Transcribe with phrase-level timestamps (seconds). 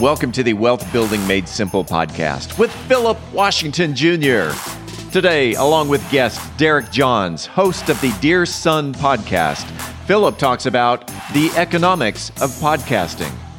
[0.00, 4.50] Welcome to the Wealth Building Made Simple podcast with Philip Washington Jr.
[5.10, 9.64] Today, along with guest Derek Johns, host of the Dear Son podcast,
[10.04, 13.32] Philip talks about the economics of podcasting.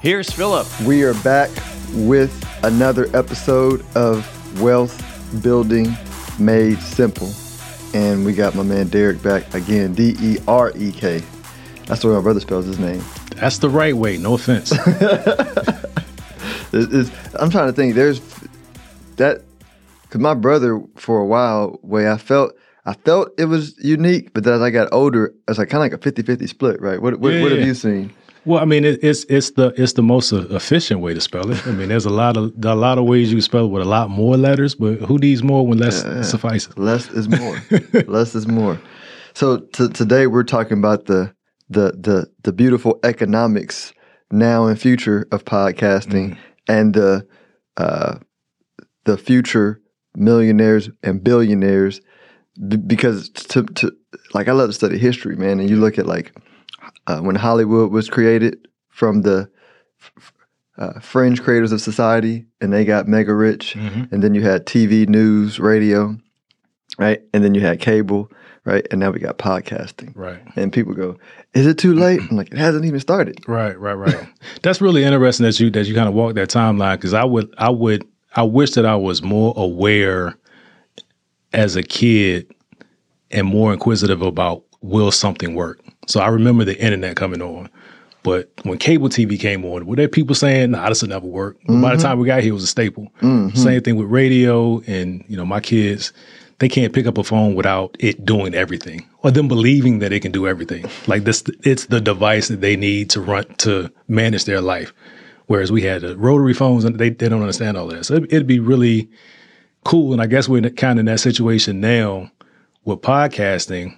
[0.00, 0.66] Here's Philip.
[0.82, 1.50] We are back
[1.92, 4.24] with another episode of
[4.60, 5.02] Wealth
[5.42, 5.88] Building
[6.38, 7.30] Made Simple.
[7.94, 11.20] And we got my man Derek back again, D E R E K.
[11.86, 13.02] That's the way my brother spells his name.
[13.36, 14.72] That's the right way, no offense.
[16.72, 18.20] it's, it's, I'm trying to think, there's
[19.16, 19.42] that,
[20.02, 22.52] because my brother, for a while, way I felt,
[22.86, 25.90] I felt it was unique, but then as I got older, it's like kind of
[25.90, 27.00] like a 50 50 split, right?
[27.02, 27.66] What, what, Yeah, what have yeah.
[27.66, 28.12] you seen?
[28.44, 31.66] Well, I mean, it, it's it's the it's the most efficient way to spell it.
[31.66, 33.82] I mean, there's a lot of a lot of ways you can spell it with
[33.82, 36.76] a lot more letters, but who needs more when less suffices?
[36.76, 37.60] Less is more.
[38.06, 38.80] Less is more.
[39.34, 41.34] So t- today we're talking about the
[41.68, 43.92] the the the beautiful economics
[44.30, 47.26] now and future of podcasting and the
[47.76, 48.18] uh,
[49.04, 49.80] the future
[50.14, 52.00] millionaires and billionaires
[52.68, 53.92] b- because to, to
[54.34, 56.32] like I love to study history, man, and you look at like
[57.08, 59.48] uh, when Hollywood was created from the
[60.76, 64.12] uh, fringe creators of society, and they got mega rich, Mhm.
[64.12, 66.16] and then you had TV, news, radio,
[66.98, 68.30] right, and then you had cable,
[68.64, 70.12] right, and now we got podcasting.
[70.14, 71.16] Right, And people go,
[71.54, 74.28] "Is it too late?" I'm like, "It hasn't even started." right, right, right.
[74.62, 77.52] That's really interesting that you that you kind of walk that timeline because I would
[77.58, 78.04] I would
[78.36, 80.36] I wish that I was more aware
[81.52, 82.46] as a kid
[83.32, 85.80] and more inquisitive about will something work.
[86.08, 87.68] So I remember the internet coming on.
[88.24, 91.56] But when cable TV came on, were there people saying, nah, this will never work?
[91.66, 92.02] By the mm-hmm.
[92.02, 93.12] time we got here, it was a staple.
[93.20, 93.56] Mm-hmm.
[93.56, 96.12] Same thing with radio and, you know, my kids,
[96.58, 100.20] they can't pick up a phone without it doing everything or them believing that it
[100.20, 100.84] can do everything.
[101.06, 104.92] Like this, it's the device that they need to run, to manage their life.
[105.46, 108.04] Whereas we had the rotary phones and they, they don't understand all that.
[108.04, 109.08] So it, it'd be really
[109.84, 110.12] cool.
[110.12, 112.30] And I guess we're kind of in that situation now
[112.84, 113.96] with podcasting.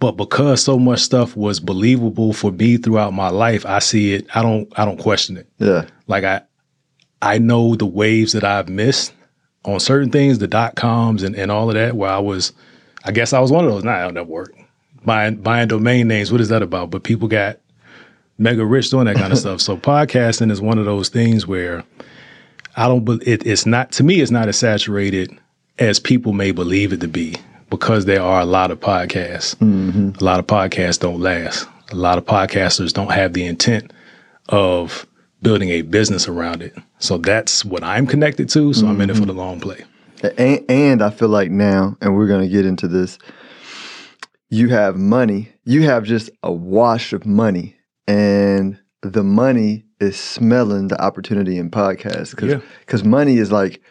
[0.00, 4.26] But because so much stuff was believable for me throughout my life, I see it.
[4.34, 4.72] I don't.
[4.78, 5.48] I don't question it.
[5.58, 6.42] Yeah, Like I,
[7.20, 9.12] I know the waves that I've missed
[9.64, 11.96] on certain things, the dot coms and, and all of that.
[11.96, 12.52] Where I was,
[13.04, 13.82] I guess I was one of those.
[13.82, 14.54] Nah, that'll never work.
[15.04, 16.30] Buying buying domain names.
[16.30, 16.90] What is that about?
[16.90, 17.58] But people got
[18.38, 19.60] mega rich doing that kind of stuff.
[19.60, 21.82] So podcasting is one of those things where
[22.76, 23.08] I don't.
[23.26, 24.20] it, it's not to me.
[24.20, 25.36] It's not as saturated
[25.80, 27.34] as people may believe it to be
[27.70, 29.54] because there are a lot of podcasts.
[29.56, 30.10] Mm-hmm.
[30.20, 31.68] A lot of podcasts don't last.
[31.90, 33.92] A lot of podcasters don't have the intent
[34.48, 35.06] of
[35.42, 36.74] building a business around it.
[36.98, 38.72] So that's what I'm connected to.
[38.72, 39.38] So I'm in it for the mm-hmm.
[39.38, 39.84] long play.
[40.36, 43.18] and, and I feel like now, and we're gonna get into this.
[44.50, 45.50] You have money.
[45.64, 51.70] You have just a wash of money, and the money is smelling the opportunity in
[51.70, 53.08] podcasts because Yeah.
[53.08, 53.82] money is like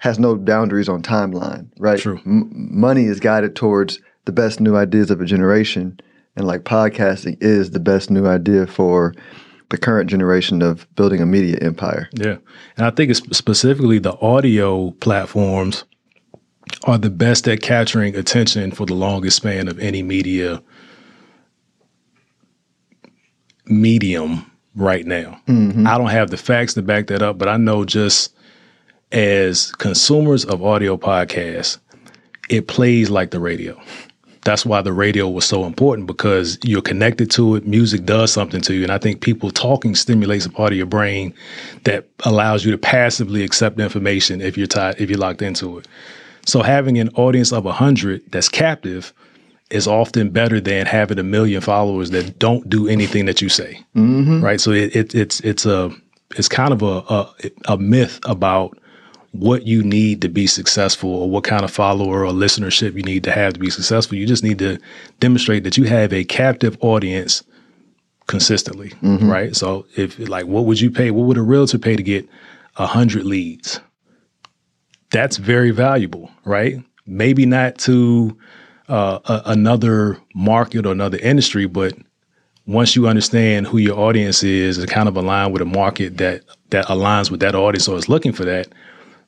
[0.00, 2.00] has no boundaries on timeline, right?
[2.00, 2.20] True.
[2.26, 6.00] M- money is guided towards the best new ideas of a generation,
[6.36, 9.14] and like podcasting is the best new idea for
[9.68, 12.08] the current generation of building a media empire.
[12.14, 12.38] Yeah.
[12.76, 15.84] And I think it's specifically the audio platforms
[16.84, 20.62] are the best at capturing attention for the longest span of any media
[23.66, 25.40] medium right now.
[25.46, 25.86] Mm-hmm.
[25.86, 28.34] I don't have the facts to back that up, but I know just
[29.12, 31.78] as consumers of audio podcasts,
[32.48, 33.80] it plays like the radio.
[34.42, 37.66] That's why the radio was so important because you're connected to it.
[37.66, 38.82] Music does something to you.
[38.82, 41.34] And I think people talking stimulates a part of your brain
[41.84, 45.86] that allows you to passively accept information if you're tied, if you're locked into it.
[46.46, 49.12] So having an audience of 100 that's captive
[49.70, 53.78] is often better than having a million followers that don't do anything that you say.
[53.94, 54.42] Mm-hmm.
[54.42, 54.60] Right.
[54.60, 55.90] So it, it, it's it's a
[56.36, 58.76] it's kind of a, a a myth about
[59.32, 63.22] what you need to be successful or what kind of follower or listenership you need
[63.24, 64.16] to have to be successful.
[64.18, 64.78] You just need to
[65.20, 67.44] demonstrate that you have a captive audience
[68.26, 68.92] consistently,
[69.28, 69.54] right?
[69.56, 71.10] So if like what would you pay?
[71.10, 72.28] What would a realtor pay to get
[72.76, 73.80] a hundred leads?
[75.10, 76.82] That's very valuable, right?
[77.06, 78.36] Maybe not to
[78.88, 81.94] uh, a, another market or another industry, but
[82.66, 86.42] once you understand who your audience is and kind of align with a market that
[86.70, 88.68] that aligns with that audience or is looking for that,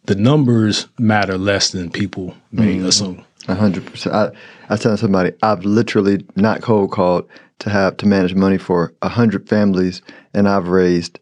[0.04, 2.86] the numbers matter less than people may mm-hmm.
[2.86, 3.24] assume.
[3.48, 4.14] A hundred percent.
[4.14, 4.30] I
[4.68, 7.28] I tell somebody I've literally not cold called
[7.58, 10.00] to have to manage money for a hundred families,
[10.32, 11.18] and I've raised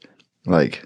[0.47, 0.85] like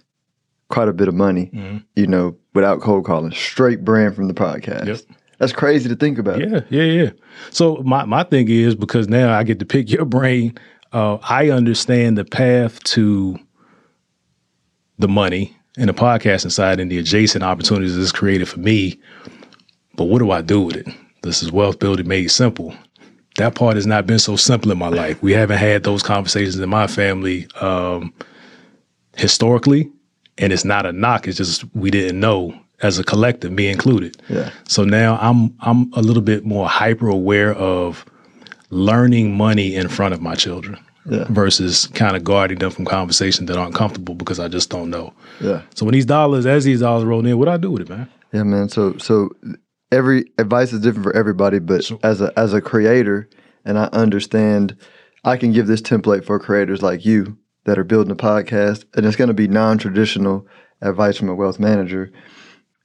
[0.68, 1.78] quite a bit of money, mm-hmm.
[1.96, 3.32] you know, without cold calling.
[3.32, 4.86] Straight brand from the podcast.
[4.86, 5.00] Yep.
[5.38, 6.38] That's crazy to think about.
[6.38, 7.10] Yeah, yeah, yeah.
[7.50, 10.56] So my my thing is because now I get to pick your brain.
[10.92, 13.36] Uh, I understand the path to
[14.98, 18.98] the money and the podcasting side and the adjacent opportunities this created for me.
[19.96, 20.88] But what do I do with it?
[21.22, 22.74] This is wealth building made simple.
[23.36, 25.20] That part has not been so simple in my life.
[25.22, 28.12] We haven't had those conversations in my family um,
[29.16, 29.90] historically,
[30.38, 31.26] and it's not a knock.
[31.26, 34.16] It's just we didn't know as a collective, me included.
[34.28, 34.50] Yeah.
[34.68, 38.04] So now I'm I'm a little bit more hyper aware of
[38.70, 40.78] learning money in front of my children.
[41.06, 41.26] Yeah.
[41.28, 45.12] Versus kind of guarding them from conversations that aren't comfortable because I just don't know.
[45.38, 45.60] Yeah.
[45.74, 47.88] So when these dollars, as these dollars roll in, what do I do with it,
[47.90, 48.08] man?
[48.32, 48.70] Yeah, man.
[48.70, 49.30] So so
[49.92, 51.98] every advice is different for everybody, but sure.
[52.02, 53.28] as a as a creator,
[53.64, 54.76] and I understand,
[55.24, 59.06] I can give this template for creators like you that are building a podcast, and
[59.06, 60.46] it's going to be non traditional
[60.80, 62.12] advice from a wealth manager.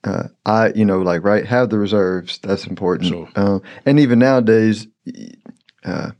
[0.03, 2.39] Uh, I, you know, like right, have the reserves.
[2.39, 3.09] That's important.
[3.09, 3.29] Sure.
[3.35, 4.87] Um, and even nowadays,
[5.83, 6.11] uh,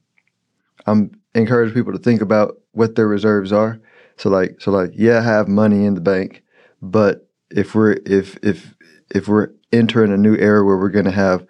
[0.86, 3.80] I'm encouraging people to think about what their reserves are.
[4.18, 6.44] So like, so like, yeah, I have money in the bank,
[6.81, 8.76] but if we're if if
[9.12, 11.46] if we're entering a new era where we're going to have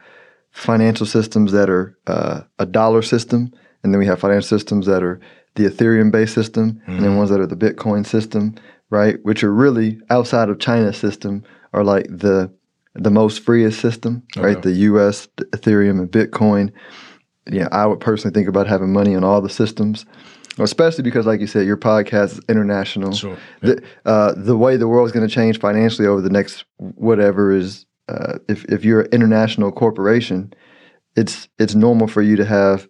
[0.52, 3.52] financial systems that are uh, a dollar system,
[3.84, 5.20] and then we have financial systems that are
[5.56, 6.92] the Ethereum based system, mm-hmm.
[6.92, 7.18] and then mm-hmm.
[7.18, 8.56] ones that are the Bitcoin system,
[8.90, 9.18] right?
[9.24, 11.44] Which are really outside of China's system,
[11.74, 12.52] are like the
[12.96, 14.48] the most freest system, okay.
[14.48, 14.62] right?
[14.62, 16.72] The U.S., the Ethereum, and Bitcoin.
[17.52, 20.06] Yeah, I would personally think about having money on all the systems
[20.62, 23.14] especially because, like you said, your podcast is international.
[23.14, 23.38] Sure.
[23.62, 27.52] The, uh, the way the world is going to change financially over the next whatever
[27.52, 30.54] is uh, if if you're an international corporation,
[31.16, 32.88] it's it's normal for you to have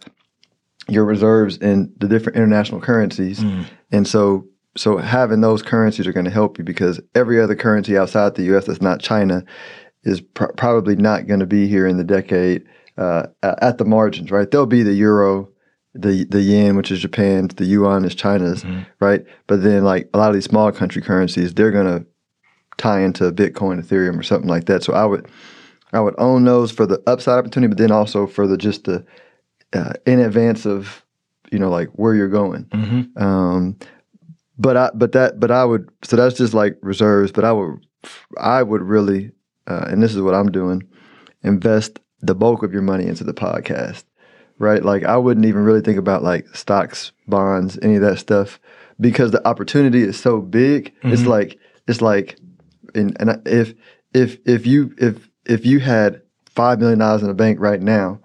[0.87, 3.65] your reserves in the different international currencies, mm.
[3.91, 4.45] and so
[4.77, 8.43] so having those currencies are going to help you because every other currency outside the
[8.43, 8.65] U.S.
[8.65, 9.43] that's not China
[10.03, 12.63] is pr- probably not going to be here in the decade
[12.99, 14.49] uh, at the margins, right?
[14.51, 15.49] There'll be the euro,
[15.93, 18.81] the the yen, which is Japan's, the yuan is China's, mm-hmm.
[18.99, 19.25] right?
[19.47, 22.05] But then like a lot of these small country currencies, they're going to
[22.77, 24.83] tie into Bitcoin, Ethereum, or something like that.
[24.83, 25.27] So I would
[25.93, 29.05] I would own those for the upside opportunity, but then also for the just the
[29.73, 31.05] uh, in advance of
[31.51, 32.65] you know like where you're going.
[32.65, 33.23] Mm-hmm.
[33.23, 33.77] Um,
[34.57, 37.31] but I but that but I would so that's just like reserves.
[37.31, 37.79] But I would
[38.37, 39.31] I would really
[39.67, 40.83] uh, and this is what I'm doing
[41.43, 44.03] invest the bulk of your money into the podcast
[44.57, 48.59] right like i wouldn't even really think about like stocks bonds any of that stuff
[48.99, 51.13] because the opportunity is so big mm-hmm.
[51.13, 51.57] it's like
[51.87, 52.37] it's like
[52.95, 53.73] and, and if
[54.13, 58.19] if if you if if you had five million dollars in the bank right now,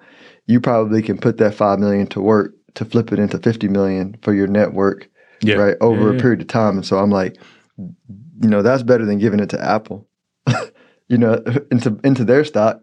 [0.46, 4.16] you probably can put that five million to work to flip it into fifty million
[4.22, 5.08] for your network,
[5.42, 5.56] yeah.
[5.56, 6.76] right over yeah, a period of time.
[6.76, 7.36] And so I'm like,
[7.78, 10.08] you know, that's better than giving it to Apple,
[11.08, 12.80] you know, into into their stock.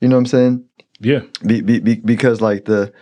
[0.00, 0.64] You know what I'm saying?
[1.00, 1.20] Yeah.
[1.44, 2.92] Be, be, be, because like the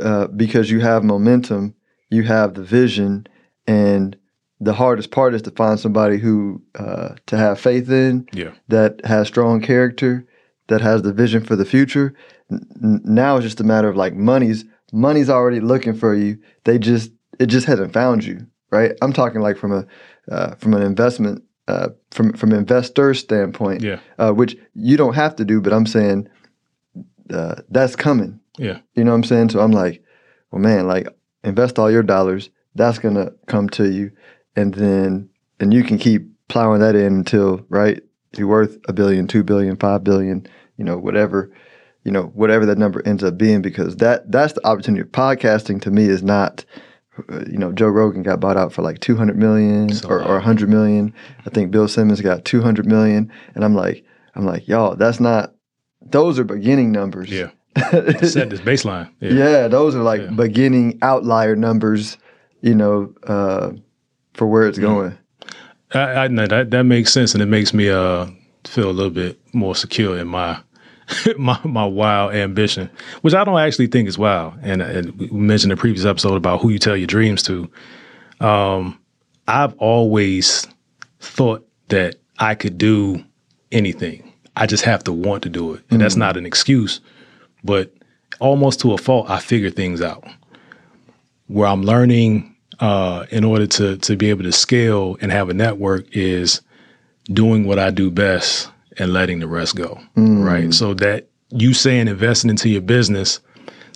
[0.00, 1.74] uh, because you have momentum,
[2.10, 3.26] you have the vision,
[3.66, 4.16] and
[4.60, 8.52] the hardest part is to find somebody who uh, to have faith in, yeah.
[8.68, 10.26] that has strong character,
[10.68, 12.14] that has the vision for the future.
[12.50, 16.38] N- now it's just a matter of like money's money's already looking for you.
[16.64, 18.92] They just it just hasn't found you, right?
[19.02, 19.86] I'm talking like from a
[20.32, 24.00] uh, from an investment uh, from from investor standpoint, yeah.
[24.18, 26.28] Uh, which you don't have to do, but I'm saying
[27.30, 28.40] uh, that's coming.
[28.58, 29.50] Yeah, you know what I'm saying.
[29.50, 30.02] So I'm like,
[30.50, 31.08] well, man, like
[31.42, 32.50] invest all your dollars.
[32.74, 34.10] That's gonna come to you
[34.56, 35.28] and then
[35.60, 38.02] and you can keep plowing that in until right
[38.36, 41.52] you're worth a billion, two billion, five billion, you know, whatever,
[42.02, 45.08] you know, whatever that number ends up being, because that that's the opportunity.
[45.08, 46.64] Podcasting to me is not,
[47.46, 50.40] you know, Joe Rogan got bought out for like two hundred million so or, or
[50.40, 51.12] hundred million.
[51.46, 54.04] I think Bill Simmons got two hundred million, and I'm like,
[54.34, 55.54] I'm like, y'all, that's not.
[56.02, 57.30] Those are beginning numbers.
[57.30, 57.50] Yeah.
[57.90, 59.10] Set this baseline.
[59.20, 59.32] Yeah.
[59.32, 60.30] yeah those are like yeah.
[60.30, 62.18] beginning outlier numbers.
[62.60, 63.14] You know.
[63.22, 63.72] Uh,
[64.34, 65.16] for where it's going.
[65.92, 68.26] I, I know that that makes sense, and it makes me uh,
[68.64, 70.60] feel a little bit more secure in my
[71.38, 72.90] my my wild ambition,
[73.22, 74.54] which I don't actually think is wild.
[74.62, 77.70] And, and we mentioned in the previous episode about who you tell your dreams to.
[78.40, 79.00] Um,
[79.48, 80.66] I've always
[81.20, 83.22] thought that I could do
[83.72, 84.32] anything.
[84.56, 85.98] I just have to want to do it, and mm-hmm.
[85.98, 87.00] that's not an excuse,
[87.62, 87.92] but
[88.40, 90.24] almost to a fault, I figure things out.
[91.46, 95.54] where I'm learning uh, in order to to be able to scale and have a
[95.54, 96.60] network is
[97.32, 100.00] doing what I do best and letting the rest go.
[100.16, 100.44] Mm.
[100.44, 100.74] Right.
[100.74, 103.40] So that you saying investing into your business,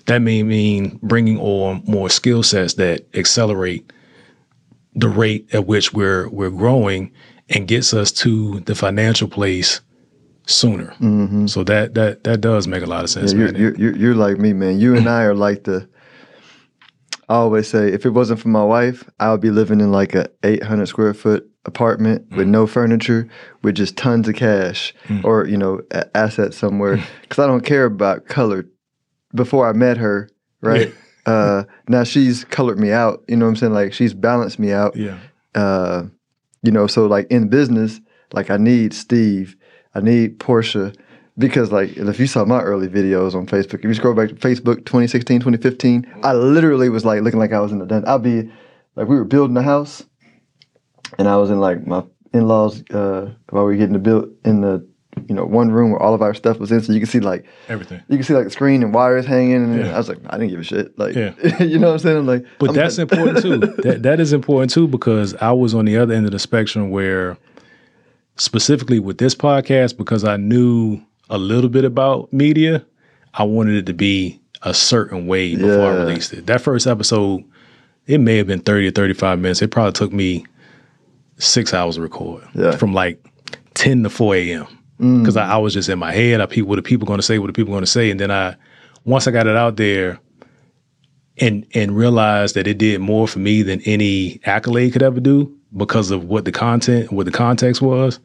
[0.07, 3.93] that may mean bringing on more skill sets that accelerate
[4.95, 7.13] the rate at which we're we're growing
[7.49, 9.81] and gets us to the financial place
[10.47, 10.95] sooner.
[11.01, 11.47] Mm-hmm.
[11.47, 13.33] So that that that does make a lot of sense.
[13.33, 13.61] Yeah, you're, man.
[13.61, 14.81] you're, you're, you're like me, man.
[14.81, 15.89] You and I are like the.
[17.31, 20.15] I always say, if it wasn't for my wife, I would be living in like
[20.15, 23.29] a 800 square foot apartment with no furniture,
[23.63, 27.03] with just tons of cash or you know a- assets somewhere.
[27.23, 28.67] Because I don't care about color.
[29.35, 30.31] Before I met her,
[30.63, 30.95] right?
[31.27, 33.23] uh, now she's colored me out.
[33.29, 33.75] You know what I'm saying?
[33.75, 34.97] Like she's balanced me out.
[34.97, 35.19] yeah.
[35.55, 36.05] uh,
[36.63, 38.01] you know, so like in business,
[38.33, 39.55] like I need Steve,
[39.95, 40.93] I need Portia,
[41.37, 44.35] because like if you saw my early videos on Facebook, if you scroll back to
[44.35, 48.05] Facebook 2016, 2015, I literally was like looking like I was in the den.
[48.07, 48.51] I'd be
[48.97, 50.05] like we were building a house,
[51.17, 52.03] and I was in like my
[52.35, 54.87] in-laws uh, while we were getting the build in the
[55.29, 57.21] you know one room where all of our stuff was in, so you can see
[57.21, 58.01] like Everything.
[58.09, 59.95] you can see like the screen and wires hanging, and Yeah.
[59.95, 61.33] I was like I didn't give a shit, like Yeah.
[61.65, 62.17] you know what I'm saying?
[62.19, 63.59] I'm like, But I'm that's important too.
[63.83, 66.91] That that is important too because I was on the other end of the spectrum
[66.91, 67.37] where
[68.37, 71.01] specifically with this podcast because I knew
[71.31, 72.85] a little bit about media,
[73.35, 76.47] I wanted it to be a certain way before I released it.
[76.47, 77.45] That first episode,
[78.07, 79.63] it may have been 30 or 35 minutes.
[79.63, 80.47] It probably took me
[81.39, 82.45] 6 hours to record.
[82.55, 82.73] Yeah.
[82.73, 83.25] From like
[83.75, 84.67] 10 to 4 a.m.
[84.99, 85.43] Because mm.
[85.43, 86.41] I, I was just in my head.
[86.41, 87.39] I pe- what are people going to say?
[87.39, 88.11] What are people going to say?
[88.11, 88.57] And then I,
[89.05, 90.21] once I got it out there,
[91.41, 95.55] and and realized that it did more for me than any accolade could ever do
[95.77, 98.19] because of what the content, what the context was.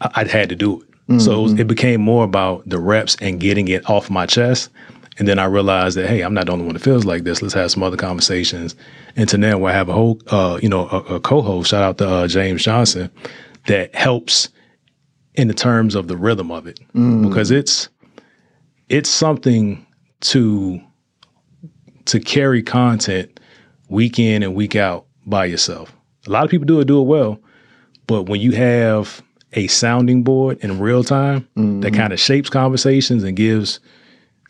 [0.00, 1.60] I, I had to do it, mm, so it, was, mm.
[1.60, 4.70] it became more about the reps and getting it off my chest.
[5.18, 7.40] And then I realized that hey, I'm not the only one that feels like this.
[7.40, 8.74] Let's have some other conversations.
[9.16, 11.70] And to now, where I have a whole, uh, you know, a, a co-host.
[11.70, 13.10] Shout out to uh, James Johnson,
[13.66, 14.48] that helps
[15.34, 16.78] in the terms of the rhythm of it
[17.22, 17.88] because it's
[18.88, 19.84] it's something
[20.20, 20.80] to
[22.06, 23.40] to carry content
[23.88, 25.92] week in and week out by yourself.
[26.26, 27.38] A lot of people do it, do it well,
[28.06, 29.22] but when you have
[29.54, 31.48] a sounding board in real time
[31.80, 33.80] that kind of shapes conversations and gives,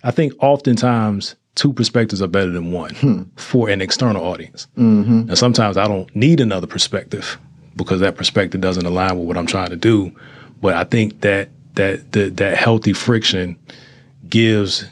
[0.04, 3.22] I think oftentimes two perspectives are better than one hmm.
[3.36, 4.66] for an external audience.
[4.76, 5.28] Mm-hmm.
[5.30, 7.38] And sometimes I don't need another perspective
[7.76, 10.14] because that perspective doesn't align with what I'm trying to do.
[10.60, 13.58] But I think that that that, that healthy friction
[14.28, 14.84] gives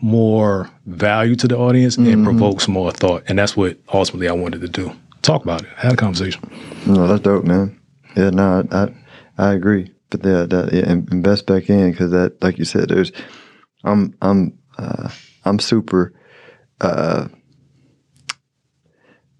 [0.00, 2.24] more value to the audience and mm-hmm.
[2.24, 3.24] provokes more thought.
[3.28, 4.92] And that's what ultimately I wanted to do.
[5.22, 5.68] Talk about it.
[5.76, 6.42] Have a conversation.
[6.86, 7.78] No, that's dope, man.
[8.16, 8.94] Yeah, no, I I,
[9.38, 9.90] I agree.
[10.10, 13.10] But yeah, that yeah, in- invest back in because that, like you said, there's,
[13.86, 15.08] I'm I'm uh,
[15.44, 16.12] I'm super.
[16.80, 17.28] Uh,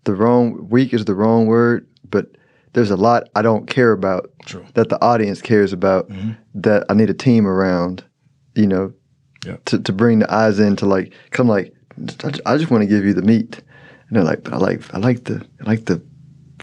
[0.05, 2.27] the wrong weak is the wrong word, but
[2.73, 4.65] there's a lot I don't care about True.
[4.75, 6.11] that the audience cares about
[6.55, 8.05] that I need a team around,
[8.55, 8.93] you know,
[9.45, 9.57] Yeah.
[9.67, 11.75] to, to bring the eyes in to like, come like,
[12.47, 13.63] I just want to give you the meat.
[14.09, 16.01] And they're like, but I like, I like the, I like the,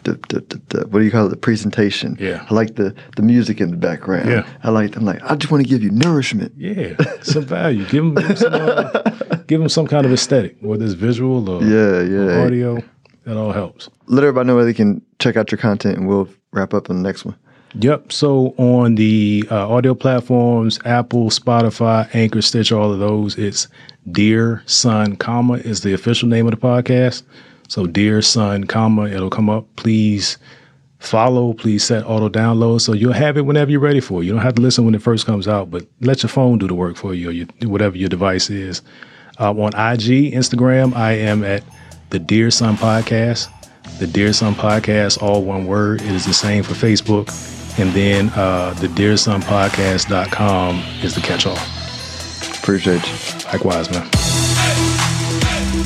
[0.03, 1.29] the, the, the, the what do you call it?
[1.29, 2.17] The presentation.
[2.19, 2.45] Yeah.
[2.49, 4.29] I like the, the music in the background.
[4.29, 4.47] Yeah.
[4.63, 6.53] I like, I'm like, I just want to give you nourishment.
[6.57, 7.85] Yeah, some value.
[7.85, 9.01] Give them, give 'em some, uh,
[9.47, 12.03] give 'em some kind of aesthetic, whether it's visual or, Yeah, or
[12.35, 12.43] yeah.
[12.45, 12.83] audio.
[13.25, 13.89] That all helps.
[14.07, 16.97] Let everybody know where they can check out your content and we'll wrap up on
[16.97, 17.35] the next one.
[17.75, 18.11] Yep.
[18.11, 23.67] So on the uh, audio platforms, Apple, Spotify, Anchor, Stitch, all of those, it's
[24.11, 27.23] Dear Son, comma is the official name of the podcast.
[27.67, 29.67] So Dear Son, comma, it'll come up.
[29.75, 30.37] Please
[30.99, 31.53] follow.
[31.53, 34.25] Please set auto download so you'll have it whenever you're ready for it.
[34.25, 36.67] You don't have to listen when it first comes out, but let your phone do
[36.67, 38.81] the work for you or your, whatever your device is.
[39.39, 41.63] Uh, on IG, Instagram, I am at
[42.09, 43.49] the Dear Son Podcast.
[43.99, 46.01] The Dear Son Podcast, all one word.
[46.01, 47.27] It is the same for Facebook.
[47.79, 51.57] And then uh, the dearsonpodcast.com is the catch all.
[52.59, 53.47] Appreciate you.
[53.51, 54.32] Likewise, man.